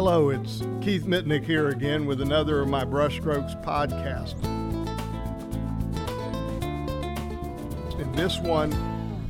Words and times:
Hello, 0.00 0.30
it's 0.30 0.60
Keith 0.80 1.06
Mitnik 1.06 1.42
here 1.42 1.70
again 1.70 2.06
with 2.06 2.20
another 2.20 2.60
of 2.60 2.68
my 2.68 2.84
Brushstrokes 2.84 3.60
podcasts. 3.64 4.40
And 8.00 8.14
this 8.14 8.38
one 8.38 8.72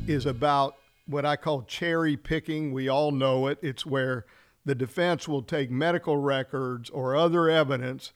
is 0.06 0.26
about 0.26 0.76
what 1.06 1.24
I 1.24 1.36
call 1.36 1.62
cherry 1.62 2.18
picking. 2.18 2.70
We 2.74 2.86
all 2.86 3.12
know 3.12 3.46
it. 3.46 3.58
It's 3.62 3.86
where 3.86 4.26
the 4.66 4.74
defense 4.74 5.26
will 5.26 5.42
take 5.42 5.70
medical 5.70 6.18
records 6.18 6.90
or 6.90 7.16
other 7.16 7.48
evidence 7.48 8.12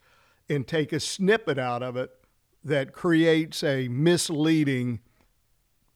and 0.47 0.69
take 0.69 0.93
a 0.93 1.01
snippet 1.01 1.57
out 1.57 1.83
of 1.83 1.97
it 1.97 2.11
that 2.63 2.93
creates 2.93 3.65
a 3.65 3.89
misleading 3.89 5.01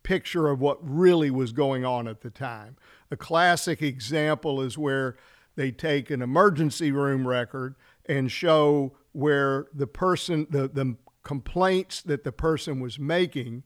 picture 0.02 0.48
of 0.48 0.62
what 0.62 0.78
really 0.80 1.30
was 1.30 1.52
going 1.52 1.84
on 1.84 2.08
at 2.08 2.22
the 2.22 2.30
time. 2.30 2.76
A 3.10 3.16
classic 3.18 3.82
example 3.82 4.62
is 4.62 4.78
where 4.78 5.16
they 5.56 5.70
take 5.70 6.10
an 6.10 6.22
emergency 6.22 6.92
room 6.92 7.26
record 7.26 7.74
and 8.06 8.30
show 8.30 8.96
where 9.12 9.66
the 9.74 9.86
person, 9.86 10.46
the, 10.50 10.68
the 10.68 10.96
complaints 11.22 12.02
that 12.02 12.22
the 12.22 12.32
person 12.32 12.78
was 12.78 12.98
making 12.98 13.64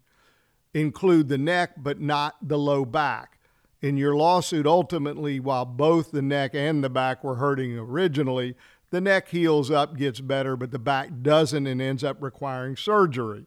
include 0.72 1.28
the 1.28 1.38
neck 1.38 1.72
but 1.76 2.00
not 2.00 2.36
the 2.40 2.58
low 2.58 2.84
back. 2.84 3.38
In 3.82 3.96
your 3.96 4.14
lawsuit, 4.14 4.66
ultimately, 4.66 5.40
while 5.40 5.64
both 5.64 6.10
the 6.10 6.22
neck 6.22 6.54
and 6.54 6.84
the 6.84 6.90
back 6.90 7.24
were 7.24 7.36
hurting 7.36 7.78
originally, 7.78 8.54
the 8.90 9.00
neck 9.00 9.28
heals 9.28 9.70
up, 9.70 9.96
gets 9.96 10.20
better, 10.20 10.56
but 10.56 10.70
the 10.70 10.78
back 10.78 11.22
doesn't 11.22 11.66
and 11.66 11.80
ends 11.80 12.04
up 12.04 12.18
requiring 12.20 12.76
surgery. 12.76 13.46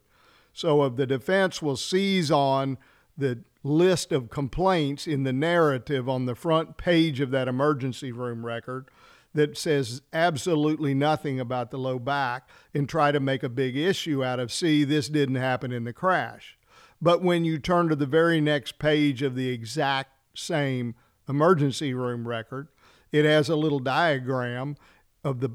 So, 0.51 0.83
if 0.85 0.95
the 0.95 1.05
defense 1.05 1.61
will 1.61 1.75
seize 1.75 2.31
on 2.31 2.77
the 3.17 3.39
list 3.63 4.11
of 4.11 4.29
complaints 4.29 5.07
in 5.07 5.23
the 5.23 5.33
narrative 5.33 6.09
on 6.09 6.25
the 6.25 6.35
front 6.35 6.77
page 6.77 7.19
of 7.21 7.31
that 7.31 7.47
emergency 7.47 8.11
room 8.11 8.45
record 8.45 8.89
that 9.33 9.57
says 9.57 10.01
absolutely 10.11 10.93
nothing 10.93 11.39
about 11.39 11.71
the 11.71 11.77
low 11.77 11.97
back 11.97 12.47
and 12.73 12.87
try 12.87 13.11
to 13.11 13.19
make 13.19 13.41
a 13.41 13.49
big 13.49 13.75
issue 13.75 14.23
out 14.23 14.39
of, 14.39 14.51
see, 14.51 14.83
this 14.83 15.09
didn't 15.09 15.35
happen 15.35 15.71
in 15.71 15.85
the 15.85 15.93
crash. 15.93 16.57
But 17.01 17.21
when 17.21 17.43
you 17.43 17.57
turn 17.57 17.89
to 17.89 17.95
the 17.95 18.05
very 18.05 18.39
next 18.39 18.79
page 18.79 19.21
of 19.21 19.35
the 19.35 19.49
exact 19.49 20.11
same 20.35 20.95
emergency 21.27 21.93
room 21.93 22.27
record, 22.27 22.67
it 23.11 23.25
has 23.25 23.49
a 23.49 23.55
little 23.55 23.79
diagram 23.79 24.75
of 25.23 25.39
the 25.39 25.49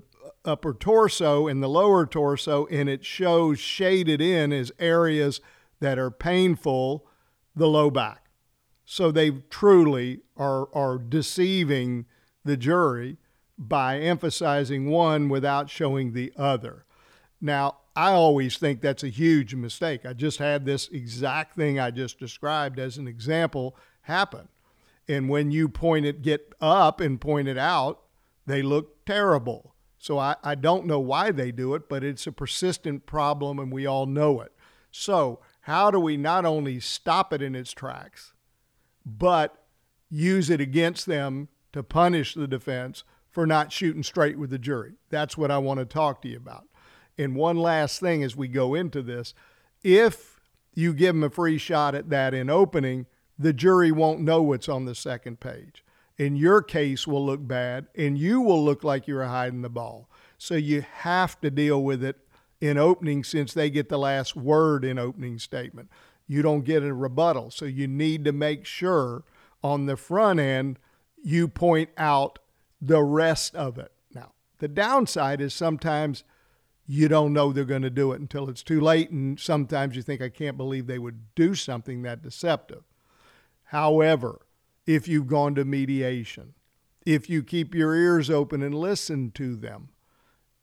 upper 0.44 0.72
torso 0.72 1.46
and 1.46 1.62
the 1.62 1.68
lower 1.68 2.06
torso, 2.06 2.66
and 2.66 2.88
it 2.88 3.04
shows 3.04 3.58
shaded 3.58 4.20
in 4.20 4.52
as 4.52 4.72
areas 4.78 5.40
that 5.80 5.98
are 5.98 6.10
painful 6.10 7.06
the 7.58 7.68
low 7.68 7.90
back. 7.90 8.24
So 8.84 9.10
they 9.10 9.30
truly 9.30 10.20
are, 10.36 10.68
are 10.74 10.98
deceiving 10.98 12.06
the 12.44 12.56
jury 12.56 13.18
by 13.58 13.98
emphasizing 13.98 14.88
one 14.88 15.28
without 15.28 15.68
showing 15.68 16.12
the 16.12 16.32
other. 16.36 16.84
Now, 17.40 17.78
I 17.94 18.12
always 18.12 18.56
think 18.56 18.80
that's 18.80 19.02
a 19.02 19.08
huge 19.08 19.54
mistake. 19.54 20.06
I 20.06 20.12
just 20.12 20.38
had 20.38 20.64
this 20.64 20.88
exact 20.88 21.56
thing 21.56 21.78
I 21.78 21.90
just 21.90 22.18
described 22.18 22.78
as 22.78 22.96
an 22.96 23.08
example 23.08 23.76
happen. 24.02 24.48
And 25.08 25.28
when 25.28 25.50
you 25.50 25.68
point 25.68 26.06
it, 26.06 26.22
get 26.22 26.54
up 26.60 27.00
and 27.00 27.20
point 27.20 27.48
it 27.48 27.58
out, 27.58 28.00
they 28.46 28.62
look 28.62 29.04
terrible. 29.04 29.74
So 29.98 30.18
I, 30.18 30.36
I 30.44 30.54
don't 30.54 30.86
know 30.86 31.00
why 31.00 31.32
they 31.32 31.50
do 31.50 31.74
it, 31.74 31.88
but 31.88 32.04
it's 32.04 32.26
a 32.26 32.32
persistent 32.32 33.04
problem 33.04 33.58
and 33.58 33.72
we 33.72 33.84
all 33.84 34.06
know 34.06 34.40
it. 34.40 34.52
So 34.90 35.40
how 35.68 35.90
do 35.90 36.00
we 36.00 36.16
not 36.16 36.46
only 36.46 36.80
stop 36.80 37.30
it 37.30 37.42
in 37.42 37.54
its 37.54 37.72
tracks, 37.72 38.32
but 39.04 39.66
use 40.08 40.48
it 40.48 40.62
against 40.62 41.04
them 41.04 41.48
to 41.74 41.82
punish 41.82 42.32
the 42.32 42.48
defense 42.48 43.04
for 43.30 43.46
not 43.46 43.70
shooting 43.70 44.02
straight 44.02 44.38
with 44.38 44.48
the 44.48 44.58
jury? 44.58 44.94
That's 45.10 45.36
what 45.36 45.50
I 45.50 45.58
want 45.58 45.78
to 45.80 45.84
talk 45.84 46.22
to 46.22 46.28
you 46.28 46.38
about. 46.38 46.66
And 47.18 47.36
one 47.36 47.58
last 47.58 48.00
thing 48.00 48.24
as 48.24 48.34
we 48.34 48.48
go 48.48 48.74
into 48.74 49.02
this 49.02 49.34
if 49.84 50.40
you 50.74 50.94
give 50.94 51.14
them 51.14 51.22
a 51.22 51.28
free 51.28 51.58
shot 51.58 51.94
at 51.94 52.08
that 52.08 52.32
in 52.32 52.48
opening, 52.48 53.04
the 53.38 53.52
jury 53.52 53.92
won't 53.92 54.22
know 54.22 54.40
what's 54.40 54.70
on 54.70 54.86
the 54.86 54.94
second 54.94 55.38
page. 55.38 55.84
In 56.16 56.34
your 56.34 56.62
case, 56.62 57.06
will 57.06 57.24
look 57.24 57.46
bad, 57.46 57.88
and 57.94 58.16
you 58.16 58.40
will 58.40 58.64
look 58.64 58.82
like 58.82 59.06
you're 59.06 59.26
hiding 59.26 59.60
the 59.60 59.68
ball. 59.68 60.08
So 60.38 60.54
you 60.54 60.82
have 61.00 61.38
to 61.42 61.50
deal 61.50 61.82
with 61.82 62.02
it 62.02 62.16
in 62.60 62.76
opening 62.76 63.24
since 63.24 63.54
they 63.54 63.70
get 63.70 63.88
the 63.88 63.98
last 63.98 64.36
word 64.36 64.84
in 64.84 64.98
opening 64.98 65.38
statement. 65.38 65.88
You 66.26 66.42
don't 66.42 66.64
get 66.64 66.82
a 66.82 66.92
rebuttal. 66.92 67.50
So 67.50 67.64
you 67.64 67.86
need 67.86 68.24
to 68.24 68.32
make 68.32 68.66
sure 68.66 69.24
on 69.62 69.86
the 69.86 69.96
front 69.96 70.40
end 70.40 70.78
you 71.22 71.48
point 71.48 71.90
out 71.96 72.38
the 72.80 73.02
rest 73.02 73.54
of 73.54 73.78
it. 73.78 73.92
Now, 74.14 74.32
the 74.58 74.68
downside 74.68 75.40
is 75.40 75.54
sometimes 75.54 76.24
you 76.86 77.06
don't 77.08 77.32
know 77.32 77.52
they're 77.52 77.64
going 77.64 77.82
to 77.82 77.90
do 77.90 78.12
it 78.12 78.20
until 78.20 78.48
it's 78.48 78.62
too 78.62 78.80
late. 78.80 79.10
And 79.10 79.38
sometimes 79.38 79.94
you 79.94 80.02
think, 80.02 80.22
I 80.22 80.30
can't 80.30 80.56
believe 80.56 80.86
they 80.86 80.98
would 80.98 81.34
do 81.34 81.54
something 81.54 82.02
that 82.02 82.22
deceptive. 82.22 82.82
However, 83.64 84.40
if 84.86 85.06
you've 85.06 85.26
gone 85.26 85.54
to 85.56 85.64
mediation, 85.66 86.54
if 87.04 87.28
you 87.28 87.42
keep 87.42 87.74
your 87.74 87.94
ears 87.94 88.30
open 88.30 88.62
and 88.62 88.74
listen 88.74 89.30
to 89.32 89.54
them, 89.54 89.90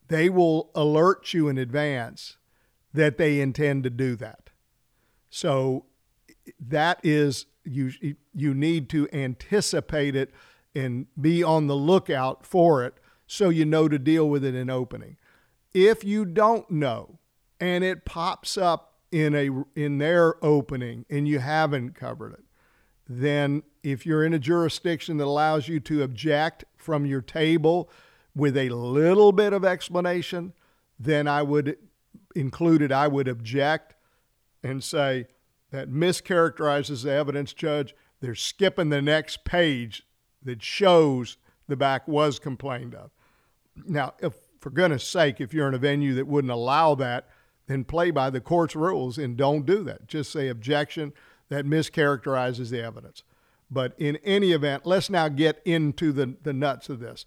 they 0.08 0.30
will 0.30 0.72
alert 0.76 1.34
you 1.34 1.48
in 1.48 1.58
advance 1.58 2.38
that 2.94 3.18
they 3.18 3.40
intend 3.40 3.84
to 3.84 3.90
do 3.90 4.16
that. 4.16 4.50
So 5.30 5.86
that 6.60 7.00
is 7.04 7.46
you 7.64 7.92
you 8.34 8.54
need 8.54 8.90
to 8.90 9.10
anticipate 9.12 10.16
it 10.16 10.32
and 10.76 11.08
be 11.20 11.44
on 11.44 11.68
the 11.68 11.76
lookout 11.76 12.46
for 12.46 12.84
it 12.84 12.94
so 13.28 13.50
you 13.50 13.66
know 13.66 13.88
to 13.88 13.98
deal 13.98 14.30
with 14.30 14.44
it 14.44 14.56
in 14.56 14.70
opening. 14.70 15.18
If 15.74 16.04
you 16.04 16.26
don't 16.26 16.70
know 16.70 17.20
and 17.60 17.84
it 17.84 18.06
pops 18.06 18.58
up 18.58 18.94
in 19.12 19.34
a 19.36 19.50
in 19.80 19.98
their 19.98 20.44
opening 20.44 21.06
and 21.10 21.28
you 21.28 21.40
haven't 21.40 21.96
covered 21.96 22.34
it, 22.34 22.44
then 23.08 23.64
if 23.84 24.06
you're 24.06 24.24
in 24.24 24.34
a 24.34 24.40
jurisdiction 24.40 25.18
that 25.18 25.26
allows 25.26 25.68
you 25.68 25.80
to 25.80 26.04
object 26.04 26.66
from 26.76 27.06
your 27.06 27.22
table 27.22 27.90
with 28.35 28.57
a 28.57 28.69
little 28.69 29.31
bit 29.31 29.53
of 29.53 29.63
explanation, 29.63 30.53
then 31.00 31.28
I 31.28 31.41
would 31.41 31.78
include 32.35 32.81
it. 32.81 32.91
I 32.91 33.07
would 33.07 33.28
object 33.28 33.96
and 34.63 34.84
say 34.84 35.28
that 35.72 35.90
mischaracterizes 35.90 37.03
the 37.03 37.12
evidence, 37.12 37.53
Judge. 37.53 37.95
They're 38.22 38.35
skipping 38.35 38.90
the 38.90 39.01
next 39.01 39.45
page 39.45 40.03
that 40.44 40.62
shows 40.62 41.38
the 41.68 41.75
back 41.75 42.07
was 42.07 42.40
complained 42.40 42.95
of. 42.95 43.12
Now, 43.88 44.13
if 44.19 44.34
for 44.59 44.69
goodness 44.69 45.03
sake, 45.03 45.40
if 45.40 45.53
you're 45.53 45.68
in 45.68 45.74
a 45.74 45.79
venue 45.79 46.16
that 46.16 46.28
wouldn't 46.28 46.51
allow 46.51 46.95
that, 46.95 47.29
then 47.68 47.84
play 47.84 48.12
by 48.12 48.29
the 48.29 48.41
court's 48.41 48.75
rules 48.75 49.18
and 49.18 49.38
don't 49.38 49.66
do 49.66 49.84
that. 49.84 50.07
Just 50.07 50.31
say 50.31 50.47
objection 50.47 51.13
that 51.50 51.66
mischaracterizes 51.66 52.69
the 52.69 52.81
evidence. 52.81 53.24
But 53.69 53.94
in 53.97 54.18
any 54.24 54.51
event, 54.51 54.85
let's 54.85 55.09
now 55.09 55.28
get 55.28 55.62
into 55.66 56.12
the, 56.12 56.35
the 56.41 56.53
nuts 56.53 56.90
of 56.90 57.00
this 57.00 57.25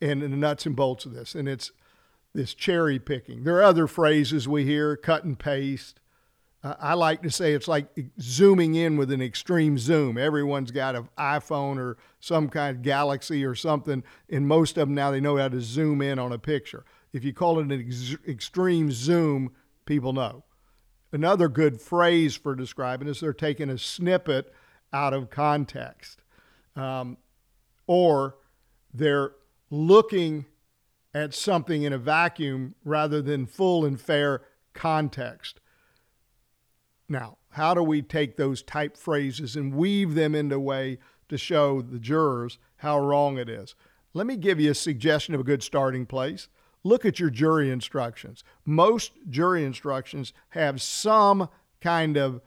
and 0.00 0.22
the 0.22 0.28
nuts 0.28 0.66
and 0.66 0.76
bolts 0.76 1.04
of 1.04 1.12
this. 1.12 1.34
And 1.34 1.48
it's 1.48 1.72
this 2.34 2.54
cherry 2.54 2.98
picking. 2.98 3.44
There 3.44 3.56
are 3.56 3.62
other 3.62 3.86
phrases 3.86 4.48
we 4.48 4.64
hear, 4.64 4.96
cut 4.96 5.24
and 5.24 5.38
paste. 5.38 6.00
Uh, 6.62 6.74
I 6.78 6.94
like 6.94 7.22
to 7.22 7.30
say 7.30 7.54
it's 7.54 7.68
like 7.68 7.88
zooming 8.20 8.74
in 8.74 8.96
with 8.96 9.10
an 9.10 9.22
extreme 9.22 9.78
zoom. 9.78 10.18
Everyone's 10.18 10.70
got 10.70 10.94
an 10.94 11.08
iPhone 11.18 11.78
or 11.78 11.96
some 12.20 12.48
kind 12.48 12.76
of 12.76 12.82
Galaxy 12.82 13.44
or 13.44 13.54
something, 13.54 14.04
and 14.28 14.46
most 14.46 14.76
of 14.76 14.88
them 14.88 14.94
now 14.94 15.10
they 15.10 15.20
know 15.20 15.36
how 15.36 15.48
to 15.48 15.60
zoom 15.60 16.02
in 16.02 16.18
on 16.18 16.32
a 16.32 16.38
picture. 16.38 16.84
If 17.12 17.24
you 17.24 17.32
call 17.32 17.58
it 17.58 17.66
an 17.66 17.86
ex- 17.86 18.16
extreme 18.28 18.92
zoom, 18.92 19.52
people 19.86 20.12
know. 20.12 20.44
Another 21.12 21.48
good 21.48 21.80
phrase 21.80 22.36
for 22.36 22.54
describing 22.54 23.08
is 23.08 23.18
they're 23.18 23.32
taking 23.32 23.70
a 23.70 23.78
snippet 23.78 24.52
out 24.92 25.12
of 25.12 25.30
context, 25.30 26.22
um, 26.76 27.16
or 27.86 28.36
they're 28.94 29.32
looking 29.70 30.46
at 31.14 31.34
something 31.34 31.82
in 31.82 31.92
a 31.92 31.98
vacuum 31.98 32.74
rather 32.84 33.22
than 33.22 33.46
full 33.46 33.84
and 33.84 34.00
fair 34.00 34.42
context. 34.72 35.60
Now, 37.08 37.38
how 37.50 37.74
do 37.74 37.82
we 37.82 38.02
take 38.02 38.36
those 38.36 38.62
type 38.62 38.96
phrases 38.96 39.56
and 39.56 39.74
weave 39.74 40.14
them 40.14 40.34
into 40.34 40.56
a 40.56 40.60
way 40.60 40.98
to 41.28 41.36
show 41.36 41.82
the 41.82 41.98
jurors 41.98 42.58
how 42.76 43.00
wrong 43.00 43.38
it 43.38 43.48
is? 43.48 43.74
Let 44.14 44.26
me 44.26 44.36
give 44.36 44.60
you 44.60 44.70
a 44.70 44.74
suggestion 44.74 45.34
of 45.34 45.40
a 45.40 45.44
good 45.44 45.62
starting 45.62 46.06
place. 46.06 46.48
Look 46.82 47.04
at 47.04 47.18
your 47.18 47.30
jury 47.30 47.70
instructions. 47.70 48.44
Most 48.64 49.12
jury 49.28 49.64
instructions 49.64 50.32
have 50.50 50.80
some 50.80 51.48
kind 51.80 52.16
of 52.16 52.40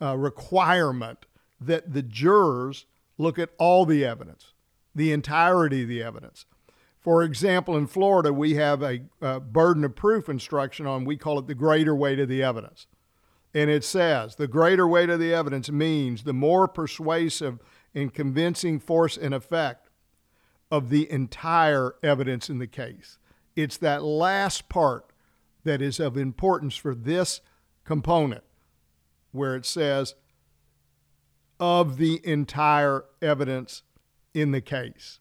uh, 0.00 0.16
requirement 0.16 1.26
that 1.60 1.92
the 1.92 2.02
jurors 2.02 2.86
look 3.18 3.38
at 3.38 3.50
all 3.58 3.84
the 3.84 4.04
evidence, 4.04 4.52
the 4.94 5.12
entirety 5.12 5.82
of 5.82 5.88
the 5.88 6.02
evidence. 6.02 6.46
For 7.04 7.22
example, 7.22 7.76
in 7.76 7.86
Florida, 7.86 8.32
we 8.32 8.54
have 8.54 8.82
a, 8.82 9.02
a, 9.20 9.38
burden 9.38 9.84
of 9.84 9.94
proof 9.94 10.30
instruction 10.30 10.86
on, 10.86 11.04
we 11.04 11.18
call 11.18 11.38
it 11.38 11.46
the 11.46 11.54
greater 11.54 11.94
weight 11.94 12.18
of 12.18 12.30
the 12.30 12.42
evidence. 12.42 12.86
And 13.52 13.68
it 13.68 13.84
says 13.84 14.36
the 14.36 14.48
greater 14.48 14.88
weight 14.88 15.10
of 15.10 15.20
the 15.20 15.34
evidence 15.34 15.70
means 15.70 16.24
the 16.24 16.32
more 16.32 16.66
persuasive 16.66 17.58
and 17.94 18.12
convincing 18.12 18.80
force 18.80 19.18
and 19.18 19.34
effect 19.34 19.90
of 20.70 20.88
the 20.88 21.08
entire 21.12 21.94
evidence 22.02 22.48
in 22.48 22.58
the 22.58 22.66
case. 22.66 23.18
It's 23.54 23.76
that 23.76 24.02
last 24.02 24.70
part 24.70 25.12
that 25.62 25.82
is 25.82 26.00
of 26.00 26.16
importance 26.16 26.74
for 26.74 26.94
this 26.94 27.42
component 27.84 28.44
where 29.30 29.54
it 29.56 29.66
says 29.66 30.14
of 31.60 31.98
the 31.98 32.20
entire 32.24 33.04
evidence 33.20 33.82
in 34.32 34.52
the 34.52 34.62
case. 34.62 35.20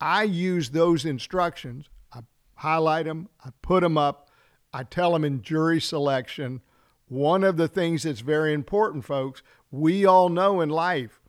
I 0.00 0.22
use 0.24 0.70
those 0.70 1.04
instructions, 1.04 1.88
I 2.12 2.20
highlight 2.54 3.06
them, 3.06 3.28
I 3.44 3.50
put 3.62 3.82
them 3.82 3.98
up, 3.98 4.30
I 4.72 4.84
tell 4.84 5.12
them 5.12 5.24
in 5.24 5.42
jury 5.42 5.80
selection. 5.80 6.60
One 7.08 7.42
of 7.42 7.56
the 7.56 7.68
things 7.68 8.02
that's 8.02 8.20
very 8.20 8.52
important, 8.52 9.04
folks, 9.04 9.42
we 9.70 10.04
all 10.04 10.28
know 10.28 10.60
in 10.60 10.68
life 10.68 11.20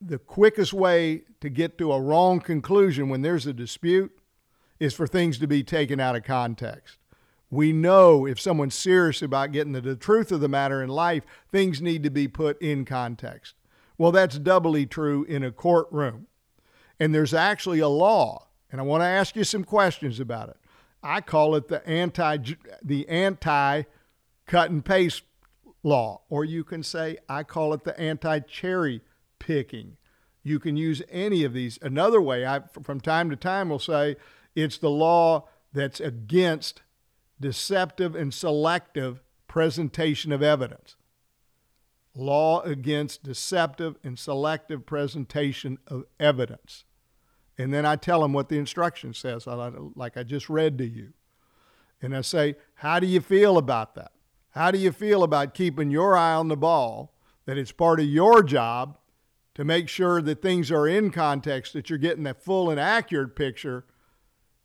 the 0.00 0.18
quickest 0.18 0.72
way 0.72 1.22
to 1.40 1.48
get 1.48 1.78
to 1.78 1.92
a 1.92 2.00
wrong 2.00 2.40
conclusion 2.40 3.08
when 3.08 3.22
there's 3.22 3.46
a 3.46 3.52
dispute 3.52 4.12
is 4.78 4.94
for 4.94 5.06
things 5.06 5.38
to 5.38 5.46
be 5.46 5.62
taken 5.62 6.00
out 6.00 6.16
of 6.16 6.24
context. 6.24 6.98
We 7.50 7.72
know 7.72 8.26
if 8.26 8.40
someone's 8.40 8.74
serious 8.74 9.22
about 9.22 9.52
getting 9.52 9.72
to 9.72 9.80
the 9.80 9.96
truth 9.96 10.32
of 10.32 10.40
the 10.40 10.48
matter 10.48 10.82
in 10.82 10.90
life, 10.90 11.24
things 11.50 11.80
need 11.80 12.02
to 12.02 12.10
be 12.10 12.28
put 12.28 12.60
in 12.60 12.84
context. 12.84 13.54
Well, 13.96 14.12
that's 14.12 14.38
doubly 14.38 14.84
true 14.84 15.24
in 15.24 15.42
a 15.42 15.52
courtroom. 15.52 16.26
And 16.98 17.14
there's 17.14 17.34
actually 17.34 17.80
a 17.80 17.88
law, 17.88 18.48
and 18.70 18.80
I 18.80 18.84
want 18.84 19.02
to 19.02 19.06
ask 19.06 19.36
you 19.36 19.44
some 19.44 19.64
questions 19.64 20.18
about 20.20 20.48
it. 20.48 20.56
I 21.02 21.20
call 21.20 21.54
it 21.54 21.68
the 21.68 21.86
anti 21.86 22.38
the 22.82 23.08
anti 23.08 23.82
cut 24.46 24.70
and 24.70 24.84
paste 24.84 25.22
law, 25.82 26.22
or 26.28 26.44
you 26.44 26.64
can 26.64 26.82
say 26.82 27.18
I 27.28 27.42
call 27.42 27.72
it 27.74 27.84
the 27.84 27.98
anti 27.98 28.40
cherry 28.40 29.02
picking. 29.38 29.96
You 30.42 30.58
can 30.58 30.76
use 30.76 31.02
any 31.10 31.44
of 31.44 31.52
these. 31.52 31.78
Another 31.82 32.20
way, 32.20 32.46
I 32.46 32.62
from 32.82 33.00
time 33.00 33.30
to 33.30 33.36
time 33.36 33.68
will 33.68 33.78
say 33.78 34.16
it's 34.54 34.78
the 34.78 34.90
law 34.90 35.48
that's 35.72 36.00
against 36.00 36.82
deceptive 37.38 38.14
and 38.14 38.32
selective 38.32 39.22
presentation 39.46 40.32
of 40.32 40.42
evidence. 40.42 40.96
Law 42.14 42.62
against 42.62 43.22
deceptive 43.22 43.96
and 44.02 44.18
selective 44.18 44.86
presentation 44.86 45.78
of 45.86 46.04
evidence. 46.18 46.84
And 47.58 47.72
then 47.72 47.86
I 47.86 47.96
tell 47.96 48.20
them 48.20 48.32
what 48.32 48.48
the 48.48 48.58
instruction 48.58 49.14
says, 49.14 49.46
like 49.46 50.16
I 50.16 50.22
just 50.22 50.48
read 50.48 50.76
to 50.78 50.86
you. 50.86 51.12
And 52.02 52.14
I 52.14 52.20
say, 52.20 52.56
How 52.74 53.00
do 53.00 53.06
you 53.06 53.20
feel 53.20 53.56
about 53.56 53.94
that? 53.94 54.12
How 54.50 54.70
do 54.70 54.78
you 54.78 54.92
feel 54.92 55.22
about 55.22 55.54
keeping 55.54 55.90
your 55.90 56.16
eye 56.16 56.34
on 56.34 56.48
the 56.48 56.56
ball, 56.56 57.14
that 57.46 57.58
it's 57.58 57.72
part 57.72 58.00
of 58.00 58.06
your 58.06 58.42
job 58.42 58.98
to 59.54 59.64
make 59.64 59.88
sure 59.88 60.20
that 60.20 60.42
things 60.42 60.70
are 60.70 60.86
in 60.86 61.10
context, 61.10 61.72
that 61.72 61.88
you're 61.88 61.98
getting 61.98 62.24
that 62.24 62.42
full 62.42 62.68
and 62.68 62.78
accurate 62.78 63.36
picture, 63.36 63.84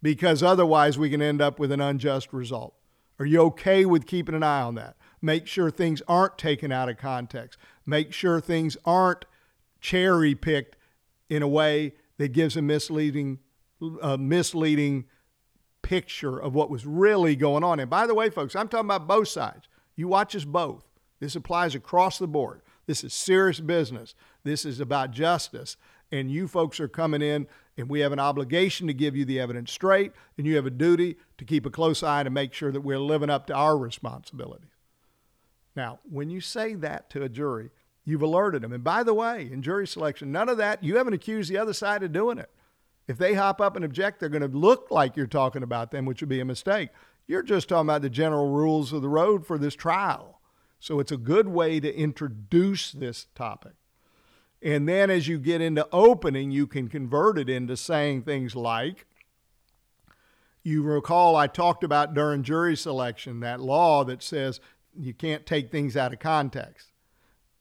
because 0.01 0.43
otherwise 0.43 0.97
we 0.97 1.09
can 1.09 1.21
end 1.21 1.41
up 1.41 1.59
with 1.59 1.71
an 1.71 1.79
unjust 1.79 2.33
result? 2.33 2.73
Are 3.19 3.25
you 3.25 3.41
okay 3.43 3.85
with 3.85 4.07
keeping 4.07 4.35
an 4.35 4.43
eye 4.43 4.61
on 4.61 4.75
that? 4.75 4.97
Make 5.21 5.45
sure 5.45 5.69
things 5.69 6.01
aren't 6.07 6.37
taken 6.37 6.71
out 6.71 6.89
of 6.89 6.97
context. 6.97 7.59
Make 7.85 8.11
sure 8.13 8.41
things 8.41 8.75
aren't 8.83 9.25
cherry 9.79 10.35
picked 10.35 10.75
in 11.29 11.43
a 11.43 11.47
way 11.47 11.93
that 12.21 12.33
gives 12.33 12.55
a 12.55 12.61
misleading, 12.61 13.39
uh, 13.99 14.15
misleading 14.15 15.05
picture 15.81 16.37
of 16.37 16.53
what 16.53 16.69
was 16.69 16.85
really 16.85 17.35
going 17.35 17.63
on. 17.63 17.79
And 17.79 17.89
by 17.89 18.05
the 18.05 18.13
way, 18.13 18.29
folks, 18.29 18.55
I'm 18.55 18.67
talking 18.67 18.85
about 18.85 19.07
both 19.07 19.27
sides. 19.27 19.67
You 19.95 20.07
watch 20.07 20.35
us 20.35 20.45
both. 20.45 20.85
This 21.19 21.35
applies 21.35 21.73
across 21.73 22.19
the 22.19 22.27
board. 22.27 22.61
This 22.85 23.03
is 23.03 23.11
serious 23.11 23.59
business. 23.59 24.13
This 24.43 24.65
is 24.65 24.79
about 24.79 25.09
justice. 25.09 25.77
And 26.11 26.29
you 26.29 26.47
folks 26.47 26.79
are 26.79 26.87
coming 26.87 27.23
in, 27.23 27.47
and 27.75 27.89
we 27.89 28.01
have 28.01 28.11
an 28.11 28.19
obligation 28.19 28.85
to 28.85 28.93
give 28.93 29.15
you 29.15 29.25
the 29.25 29.39
evidence 29.39 29.71
straight, 29.71 30.11
and 30.37 30.45
you 30.45 30.55
have 30.57 30.67
a 30.67 30.71
duty 30.71 31.15
to 31.39 31.45
keep 31.45 31.65
a 31.65 31.71
close 31.71 32.03
eye 32.03 32.21
to 32.21 32.29
make 32.29 32.53
sure 32.53 32.71
that 32.71 32.81
we're 32.81 32.99
living 32.99 33.31
up 33.31 33.47
to 33.47 33.55
our 33.55 33.79
responsibilities. 33.79 34.69
Now, 35.75 35.99
when 36.03 36.29
you 36.29 36.39
say 36.39 36.75
that 36.75 37.09
to 37.11 37.23
a 37.23 37.29
jury, 37.29 37.71
You've 38.03 38.21
alerted 38.21 38.63
them. 38.63 38.73
And 38.73 38.83
by 38.83 39.03
the 39.03 39.13
way, 39.13 39.49
in 39.51 39.61
jury 39.61 39.87
selection, 39.87 40.31
none 40.31 40.49
of 40.49 40.57
that, 40.57 40.83
you 40.83 40.97
haven't 40.97 41.13
accused 41.13 41.51
the 41.51 41.57
other 41.57 41.73
side 41.73 42.03
of 42.03 42.11
doing 42.11 42.37
it. 42.37 42.49
If 43.07 43.17
they 43.17 43.33
hop 43.33 43.61
up 43.61 43.75
and 43.75 43.85
object, 43.85 44.19
they're 44.19 44.29
going 44.29 44.41
to 44.41 44.57
look 44.57 44.89
like 44.89 45.15
you're 45.15 45.27
talking 45.27 45.63
about 45.63 45.91
them, 45.91 46.05
which 46.05 46.21
would 46.21 46.29
be 46.29 46.39
a 46.39 46.45
mistake. 46.45 46.89
You're 47.27 47.43
just 47.43 47.69
talking 47.69 47.87
about 47.87 48.01
the 48.01 48.09
general 48.09 48.49
rules 48.49 48.93
of 48.93 49.01
the 49.01 49.09
road 49.09 49.45
for 49.45 49.57
this 49.57 49.75
trial. 49.75 50.39
So 50.79 50.99
it's 50.99 51.11
a 51.11 51.17
good 51.17 51.47
way 51.47 51.79
to 51.79 51.95
introduce 51.95 52.91
this 52.91 53.27
topic. 53.35 53.73
And 54.61 54.87
then 54.87 55.09
as 55.09 55.27
you 55.27 55.39
get 55.39 55.61
into 55.61 55.87
opening, 55.91 56.51
you 56.51 56.67
can 56.67 56.87
convert 56.87 57.37
it 57.37 57.49
into 57.49 57.75
saying 57.77 58.23
things 58.23 58.55
like, 58.55 59.05
you 60.63 60.83
recall 60.83 61.35
I 61.35 61.47
talked 61.47 61.83
about 61.83 62.13
during 62.13 62.43
jury 62.43 62.75
selection 62.75 63.39
that 63.39 63.59
law 63.59 64.03
that 64.03 64.21
says 64.21 64.59
you 64.95 65.13
can't 65.13 65.45
take 65.45 65.71
things 65.71 65.97
out 65.97 66.13
of 66.13 66.19
context. 66.19 66.90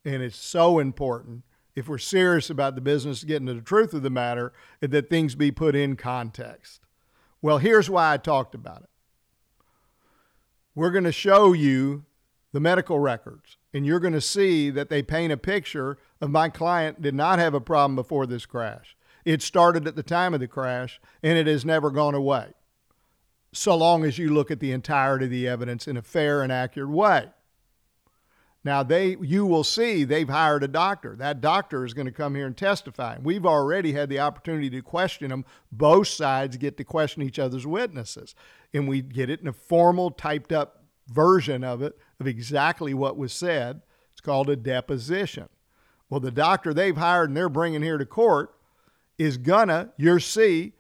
And 0.05 0.23
it's 0.23 0.37
so 0.37 0.79
important 0.79 1.43
if 1.77 1.89
we're 1.89 1.99
serious 1.99 2.51
about 2.51 2.75
the 2.75 2.81
business 2.81 3.25
getting 3.25 3.47
to 3.47 3.55
the 3.55 3.61
truth 3.61 3.95
of 3.95 4.03
the 4.03 4.11
matter 4.11 4.53
that 4.81 5.11
things 5.11 5.35
be 5.35 5.51
put 5.51 5.75
in 5.75 5.97
context. 5.97 6.81
Well, 7.43 7.59
here's 7.59 7.89
why 7.89 8.13
I 8.13 8.17
talked 8.17 8.55
about 8.55 8.83
it. 8.83 8.89
We're 10.75 10.91
going 10.91 11.05
to 11.05 11.13
show 11.13 11.53
you 11.53 12.05
the 12.53 12.61
medical 12.61 12.99
records, 12.99 13.57
and 13.73 13.87
you're 13.87 14.01
going 14.01 14.13
to 14.13 14.21
see 14.21 14.71
that 14.71 14.89
they 14.89 15.03
paint 15.03 15.33
a 15.33 15.37
picture 15.37 15.99
of 16.21 16.31
my 16.31 16.49
client 16.49 17.01
did 17.01 17.15
not 17.15 17.39
have 17.39 17.55
a 17.55 17.61
problem 17.61 17.95
before 17.95 18.27
this 18.27 18.47
crash. 18.47 18.97
It 19.25 19.43
started 19.43 19.87
at 19.87 19.97
the 19.97 20.03
time 20.03 20.35
of 20.35 20.41
the 20.41 20.49
crash, 20.49 21.01
and 21.23 21.39
it 21.39 21.47
has 21.47 21.65
never 21.65 21.91
gone 21.91 22.15
away, 22.15 22.55
so 23.53 23.77
long 23.77 24.05
as 24.05 24.19
you 24.19 24.33
look 24.33 24.51
at 24.51 24.61
the 24.61 24.73
entirety 24.73 25.27
of 25.27 25.31
the 25.31 25.49
evidence 25.49 25.87
in 25.87 25.97
a 25.97 26.03
fair 26.03 26.43
and 26.43 26.51
accurate 26.51 26.91
way. 26.91 27.29
Now 28.63 28.83
they 28.83 29.17
you 29.21 29.47
will 29.47 29.65
see 29.65 30.05
they've 30.05 30.29
hired 30.29 30.63
a 30.63 30.69
doctor. 30.69 31.17
That 31.17 31.41
doctor 31.41 31.85
is 31.85 31.95
going 31.95 32.07
to 32.07 32.13
come 32.13 32.35
here 32.35 32.47
and 32.47 32.57
testify. 32.57 33.17
We've 33.23 33.47
already 33.47 33.93
had 33.93 34.11
the 34.11 34.21
opportunity 34.21 34.69
to 34.71 34.83
question 34.83 35.31
them. 35.31 35.47
Both 35.73 36.09
sides 36.09 36.59
get 36.59 36.77
to 36.77 36.85
question 36.85 37.23
each 37.23 37.39
other's 37.39 37.67
witnesses. 37.67 38.35
And 38.75 38.87
we 38.87 39.01
get 39.01 39.31
it 39.31 39.41
in 39.41 39.49
a 39.49 39.53
formal 39.53 40.11
typed 40.11 40.53
up 40.53 40.85
version 41.09 41.65
of 41.65 41.83
it 41.83 41.97
of 42.21 42.27
exactly 42.27 42.93
what 42.93 43.17
was 43.17 43.33
said. 43.33 43.81
It's 44.13 44.21
called 44.21 44.51
a 44.51 44.57
deposition. 44.57 45.49
Well, 46.11 46.21
the 46.21 46.31
doctor 46.31 46.75
they've 46.75 46.97
hired 46.97 47.31
and 47.31 47.37
they're 47.37 47.49
bringing 47.49 47.83
here 47.83 47.99
to 47.99 48.05
court 48.05 48.55
is 49.17 49.39
gonna, 49.39 49.91
you'll 49.97 50.21
see, 50.21 50.75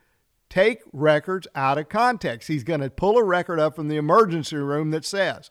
take 0.50 0.80
records 0.92 1.46
out 1.54 1.78
of 1.78 1.88
context. 1.88 2.48
He's 2.48 2.64
going 2.64 2.80
to 2.80 2.90
pull 2.90 3.16
a 3.16 3.24
record 3.24 3.60
up 3.60 3.76
from 3.76 3.88
the 3.88 3.96
emergency 3.96 4.56
room 4.56 4.90
that 4.90 5.04
says 5.04 5.50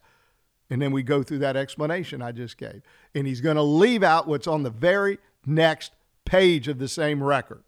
and 0.69 0.81
then 0.81 0.91
we 0.91 1.03
go 1.03 1.23
through 1.23 1.39
that 1.39 1.55
explanation 1.55 2.21
I 2.21 2.31
just 2.31 2.57
gave. 2.57 2.81
And 3.15 3.25
he's 3.25 3.41
going 3.41 3.55
to 3.55 3.63
leave 3.63 4.03
out 4.03 4.27
what's 4.27 4.47
on 4.47 4.63
the 4.63 4.69
very 4.69 5.17
next 5.45 5.91
page 6.25 6.67
of 6.67 6.77
the 6.77 6.87
same 6.87 7.23
record. 7.23 7.63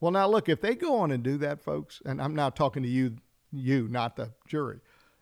Well, 0.00 0.10
now 0.10 0.26
look, 0.26 0.48
if 0.48 0.60
they 0.60 0.74
go 0.74 0.96
on 0.96 1.12
and 1.12 1.22
do 1.22 1.38
that, 1.38 1.62
folks, 1.62 2.02
and 2.04 2.20
I'm 2.20 2.34
now 2.34 2.50
talking 2.50 2.82
to 2.82 2.88
you, 2.88 3.16
you, 3.52 3.88
not 3.88 4.16
the 4.16 4.32
jury. 4.46 4.80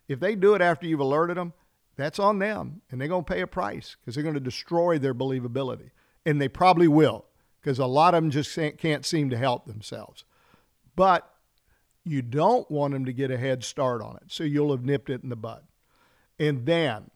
If 0.09 0.19
they 0.19 0.35
do 0.35 0.55
it 0.55 0.63
after 0.63 0.87
you've 0.87 1.01
alerted 1.01 1.37
them, 1.37 1.53
that's 1.97 2.19
on 2.19 2.39
them, 2.39 2.81
and 2.91 3.01
they're 3.01 3.09
going 3.09 3.25
to 3.25 3.33
pay 3.33 3.43
a 3.43 3.47
price 3.47 3.97
because 4.01 4.15
they're 4.15 4.25
going 4.25 4.35
to 4.35 4.41
destroy 4.41 4.99
their 4.99 5.15
believability, 5.15 5.91
and 6.25 6.41
they 6.41 6.49
probably 6.49 6.89
will 6.89 7.27
because 7.61 7.79
a 7.79 7.87
lot 7.87 8.15
of 8.15 8.23
them 8.23 8.31
just 8.31 8.59
can't 8.79 9.07
seem 9.07 9.31
to 9.31 9.37
help 9.37 9.67
themselves. 9.67 10.25
But 10.97 11.33
you 12.05 12.23
don't 12.23 12.69
want 12.71 12.93
them 12.93 13.05
to 13.05 13.13
get 13.13 13.31
a 13.31 13.39
head 13.39 13.63
start 13.63 14.03
on 14.03 14.17
it, 14.17 14.25
so 14.29 14.43
you'll 14.43 14.73
have 14.73 14.85
nipped 14.85 15.11
it 15.11 15.23
in 15.23 15.29
the 15.29 15.37
bud. 15.37 15.63
And 16.43 16.67
then, 16.67 17.09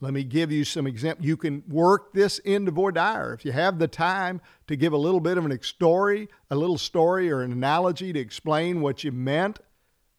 let 0.00 0.14
me 0.14 0.22
give 0.22 0.52
you 0.52 0.64
some 0.64 0.86
examples. 0.86 1.26
You 1.26 1.36
can 1.36 1.64
work 1.68 2.12
this 2.12 2.38
into 2.38 2.70
voir 2.70 2.92
dire 2.92 3.34
if 3.34 3.44
you 3.44 3.50
have 3.50 3.80
the 3.80 3.88
time 3.88 4.40
to 4.68 4.76
give 4.76 4.92
a 4.92 4.96
little 4.96 5.18
bit 5.18 5.36
of 5.36 5.44
an 5.44 5.62
story, 5.62 6.28
a 6.48 6.54
little 6.54 6.78
story 6.78 7.28
or 7.28 7.42
an 7.42 7.50
analogy 7.50 8.12
to 8.12 8.20
explain 8.20 8.80
what 8.80 9.02
you 9.02 9.10
meant 9.10 9.58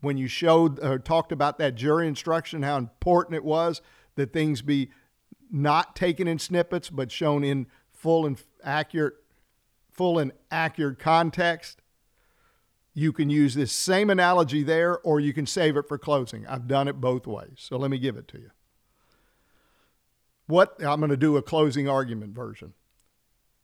when 0.02 0.18
you 0.18 0.28
showed 0.28 0.78
or 0.84 1.00
talked 1.00 1.32
about 1.32 1.58
that 1.60 1.76
jury 1.76 2.06
instruction, 2.06 2.64
how 2.64 2.78
important 2.78 3.36
it 3.36 3.46
was 3.46 3.82
that 4.16 4.34
things 4.34 4.62
be 4.62 4.92
not 5.50 5.96
taken 5.96 6.28
in 6.28 6.38
snippets 6.38 6.90
but 6.90 7.14
shown 7.14 7.46
in 7.46 7.66
full 7.94 8.26
and 8.26 8.44
accurate, 8.62 9.16
full 9.90 10.20
and 10.20 10.34
accurate 10.52 11.00
context. 11.00 11.82
You 13.00 13.14
can 13.14 13.30
use 13.30 13.56
this 13.56 13.72
same 13.72 14.10
analogy 14.10 14.62
there, 14.62 15.00
or 15.00 15.22
you 15.22 15.32
can 15.32 15.46
save 15.46 15.78
it 15.78 15.88
for 15.88 15.98
closing. 15.98 16.46
I've 16.46 16.68
done 16.68 16.90
it 16.90 17.00
both 17.00 17.26
ways. 17.26 17.54
So 17.56 17.78
let 17.78 17.90
me 17.90 17.98
give 17.98 18.18
it 18.18 18.28
to 18.28 18.40
you. 18.40 18.52
What 20.48 20.76
I'm 20.84 21.00
going 21.00 21.10
to 21.10 21.16
do 21.16 21.38
a 21.38 21.42
closing 21.42 21.88
argument 21.88 22.36
version. 22.36 22.74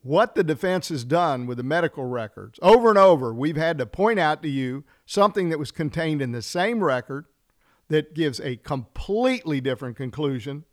What 0.02 0.36
the 0.36 0.44
defense 0.44 0.88
has 0.88 1.04
done 1.04 1.48
with 1.48 1.58
the 1.58 1.64
medical 1.64 2.06
records 2.06 2.60
over 2.62 2.88
and 2.88 2.98
over, 2.98 3.34
we've 3.34 3.58
had 3.58 3.78
to 3.80 3.86
point 3.86 4.20
out 4.20 4.42
to 4.44 4.48
you 4.48 4.86
something 5.06 5.50
that 5.50 5.60
was 5.60 5.72
contained 5.72 6.22
in 6.22 6.32
the 6.32 6.42
same 6.42 6.82
record 6.82 7.26
that 7.90 8.14
gives 8.14 8.40
a 8.40 8.56
completely 8.56 9.60
different 9.60 9.98
conclusion 9.98 10.64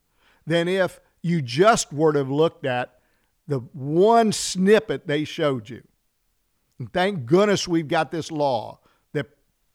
than 0.46 0.68
if 0.68 1.00
you 1.20 1.42
just 1.42 1.92
would 1.92 2.14
have 2.14 2.30
looked 2.30 2.64
at 2.64 3.00
the 3.48 3.58
one 3.72 4.30
snippet 4.30 5.08
they 5.08 5.24
showed 5.24 5.68
you. 5.68 5.82
And 6.78 6.92
thank 6.92 7.26
goodness 7.26 7.68
we've 7.68 7.88
got 7.88 8.10
this 8.10 8.30
law 8.30 8.80
that 9.12 9.26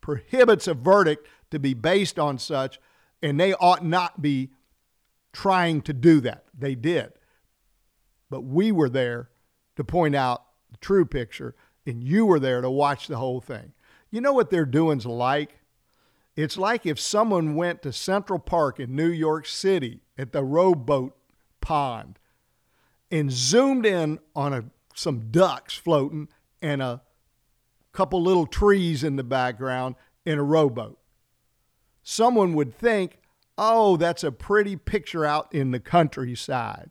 prohibits 0.01 0.67
a 0.67 0.73
verdict 0.73 1.27
to 1.51 1.59
be 1.59 1.73
based 1.73 2.19
on 2.19 2.37
such, 2.37 2.79
and 3.21 3.39
they 3.39 3.53
ought 3.53 3.85
not 3.85 4.21
be 4.21 4.49
trying 5.33 5.81
to 5.83 5.93
do 5.93 6.19
that. 6.21 6.45
They 6.57 6.75
did. 6.75 7.13
But 8.29 8.41
we 8.41 8.71
were 8.71 8.89
there 8.89 9.29
to 9.75 9.83
point 9.83 10.15
out 10.15 10.43
the 10.71 10.77
true 10.77 11.05
picture, 11.05 11.55
and 11.85 12.03
you 12.03 12.25
were 12.25 12.39
there 12.39 12.61
to 12.61 12.69
watch 12.69 13.07
the 13.07 13.17
whole 13.17 13.39
thing. 13.39 13.73
You 14.09 14.21
know 14.21 14.33
what 14.33 14.49
their 14.49 14.65
doing's 14.65 15.05
like? 15.05 15.59
It's 16.35 16.57
like 16.57 16.85
if 16.85 16.99
someone 16.99 17.55
went 17.55 17.81
to 17.81 17.91
Central 17.91 18.39
Park 18.39 18.79
in 18.79 18.95
New 18.95 19.09
York 19.09 19.45
City 19.45 20.01
at 20.17 20.33
the 20.33 20.43
rowboat 20.43 21.15
pond 21.61 22.19
and 23.09 23.31
zoomed 23.31 23.85
in 23.85 24.19
on 24.35 24.53
a, 24.53 24.65
some 24.93 25.31
ducks 25.31 25.75
floating 25.75 26.29
and 26.61 26.81
a 26.81 27.01
couple 27.91 28.21
little 28.21 28.45
trees 28.45 29.03
in 29.03 29.15
the 29.15 29.23
background 29.23 29.95
in 30.25 30.37
a 30.37 30.43
rowboat. 30.43 30.99
Someone 32.03 32.53
would 32.53 32.73
think, 32.73 33.19
oh, 33.57 33.97
that's 33.97 34.23
a 34.23 34.31
pretty 34.31 34.75
picture 34.75 35.25
out 35.25 35.53
in 35.53 35.71
the 35.71 35.79
countryside, 35.79 36.89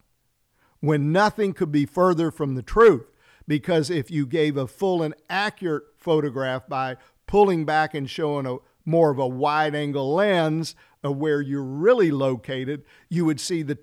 when 0.81 1.13
nothing 1.13 1.53
could 1.53 1.73
be 1.73 1.87
further 1.87 2.31
from 2.31 2.55
the 2.55 2.63
truth. 2.63 3.07
Because 3.49 3.91
if 3.91 4.11
you 4.11 4.27
gave 4.27 4.57
a 4.57 4.67
full 4.67 5.03
and 5.03 5.15
accurate 5.31 5.85
photograph 5.97 6.69
by 6.69 6.97
pulling 7.27 7.65
back 7.65 7.95
and 7.95 8.11
showing 8.11 8.45
a 8.45 8.57
more 8.85 9.11
of 9.11 9.19
a 9.19 9.27
wide 9.27 9.75
angle 9.75 10.15
lens 10.15 10.75
of 11.03 11.17
where 11.17 11.41
you're 11.41 11.63
really 11.63 12.11
located, 12.11 12.85
you 13.09 13.25
would 13.25 13.41
see 13.41 13.63
the 13.63 13.79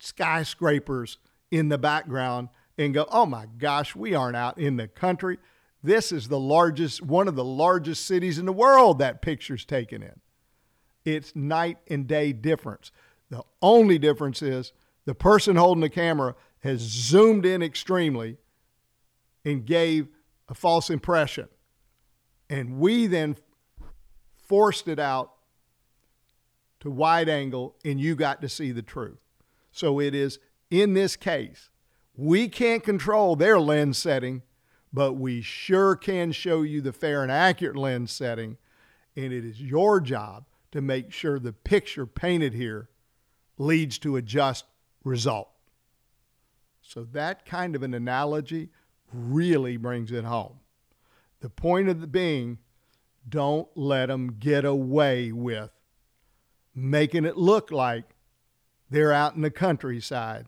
skyscrapers 0.00 1.18
in 1.50 1.68
the 1.68 1.78
background 1.78 2.48
and 2.78 2.94
go, 2.94 3.06
oh 3.10 3.26
my 3.26 3.46
gosh, 3.58 3.94
we 3.94 4.14
aren't 4.14 4.36
out 4.36 4.58
in 4.58 4.76
the 4.76 4.88
country. 4.88 5.38
This 5.82 6.12
is 6.12 6.28
the 6.28 6.38
largest, 6.38 7.02
one 7.02 7.28
of 7.28 7.34
the 7.34 7.44
largest 7.44 8.06
cities 8.06 8.38
in 8.38 8.46
the 8.46 8.52
world 8.52 9.00
that 9.00 9.20
picture's 9.20 9.64
taken 9.64 10.02
in. 10.02 10.20
It's 11.04 11.34
night 11.34 11.78
and 11.88 12.06
day 12.06 12.32
difference. 12.32 12.92
The 13.30 13.42
only 13.60 13.98
difference 13.98 14.42
is 14.42 14.72
the 15.04 15.14
person 15.14 15.56
holding 15.56 15.82
the 15.82 15.90
camera 15.90 16.34
has 16.60 16.80
zoomed 16.80 17.44
in 17.44 17.62
extremely 17.62 18.38
and 19.44 19.64
gave 19.64 20.08
a 20.48 20.54
false 20.54 20.90
impression. 20.90 21.48
And 22.50 22.78
we 22.78 23.06
then 23.06 23.36
forced 24.36 24.88
it 24.88 24.98
out 24.98 25.32
to 26.80 26.90
wide 26.90 27.28
angle, 27.28 27.76
and 27.84 28.00
you 28.00 28.14
got 28.14 28.40
to 28.40 28.48
see 28.48 28.72
the 28.72 28.82
truth. 28.82 29.18
So 29.72 30.00
it 30.00 30.14
is 30.14 30.38
in 30.70 30.94
this 30.94 31.16
case, 31.16 31.70
we 32.18 32.48
can't 32.48 32.82
control 32.82 33.36
their 33.36 33.60
lens 33.60 33.96
setting, 33.96 34.42
but 34.92 35.12
we 35.12 35.40
sure 35.40 35.94
can 35.94 36.32
show 36.32 36.62
you 36.62 36.80
the 36.80 36.92
fair 36.92 37.22
and 37.22 37.30
accurate 37.30 37.76
lens 37.76 38.10
setting. 38.10 38.58
And 39.16 39.32
it 39.32 39.44
is 39.44 39.62
your 39.62 40.00
job 40.00 40.44
to 40.72 40.80
make 40.82 41.12
sure 41.12 41.38
the 41.38 41.52
picture 41.52 42.06
painted 42.06 42.54
here 42.54 42.88
leads 43.56 43.98
to 43.98 44.16
a 44.16 44.22
just 44.22 44.64
result. 45.04 45.48
So 46.82 47.04
that 47.04 47.46
kind 47.46 47.76
of 47.76 47.84
an 47.84 47.94
analogy 47.94 48.70
really 49.12 49.76
brings 49.76 50.10
it 50.10 50.24
home. 50.24 50.58
The 51.38 51.50
point 51.50 51.88
of 51.88 52.00
the 52.00 52.08
being, 52.08 52.58
don't 53.28 53.68
let 53.76 54.06
them 54.06 54.38
get 54.40 54.64
away 54.64 55.30
with 55.30 55.70
making 56.74 57.24
it 57.24 57.36
look 57.36 57.70
like 57.70 58.16
they're 58.90 59.12
out 59.12 59.36
in 59.36 59.42
the 59.42 59.50
countryside 59.50 60.46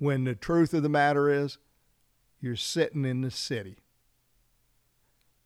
when 0.00 0.24
the 0.24 0.34
truth 0.34 0.74
of 0.74 0.82
the 0.82 0.88
matter 0.88 1.30
is 1.30 1.58
you're 2.40 2.56
sitting 2.56 3.04
in 3.04 3.20
the 3.20 3.30
city. 3.30 3.76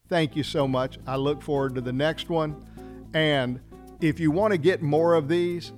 Thank 0.09 0.37
you 0.37 0.43
so 0.43 0.67
much. 0.67 0.99
I 1.07 1.17
look 1.17 1.43
forward 1.43 1.75
to 1.75 1.81
the 1.81 1.93
next 1.93 2.31
one. 2.31 2.65
And 3.13 3.61
if 4.01 4.21
you 4.21 4.31
want 4.31 4.53
to 4.53 4.59
get 4.59 4.81
more 4.81 5.15
of 5.15 5.29
these, 5.29 5.73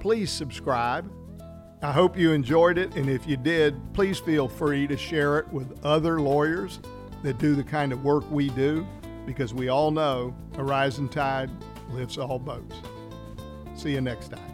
please 0.00 0.30
subscribe. 0.30 1.10
I 1.82 1.92
hope 1.92 2.16
you 2.16 2.32
enjoyed 2.32 2.78
it. 2.78 2.96
And 2.96 3.10
if 3.10 3.26
you 3.26 3.36
did, 3.36 3.76
please 3.92 4.18
feel 4.18 4.48
free 4.48 4.86
to 4.86 4.96
share 4.96 5.38
it 5.38 5.48
with 5.52 5.84
other 5.84 6.20
lawyers 6.20 6.80
that 7.22 7.38
do 7.38 7.54
the 7.54 7.64
kind 7.64 7.92
of 7.92 8.04
work 8.04 8.24
we 8.30 8.48
do 8.50 8.86
because 9.26 9.52
we 9.52 9.68
all 9.68 9.90
know 9.90 10.34
a 10.56 10.64
rising 10.64 11.08
tide 11.08 11.50
lifts 11.90 12.16
all 12.16 12.38
boats. 12.38 12.76
See 13.74 13.92
you 13.92 14.00
next 14.00 14.28
time. 14.28 14.53